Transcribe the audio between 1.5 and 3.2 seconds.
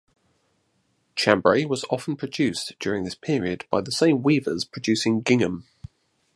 was often produced during this